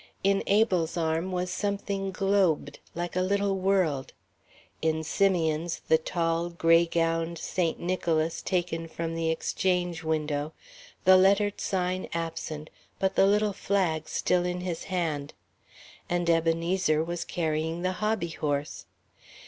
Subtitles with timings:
[0.23, 4.13] In Abel's arms was something globed, like a little world;
[4.81, 10.53] in Simeon's, the tall, gray gowned Saint Nicholas taken from the Exchange window,
[11.05, 15.35] the lettered sign absent, but the little flag still in his hand;
[16.09, 18.87] and Ebenezer was carrying the hobbyhorse.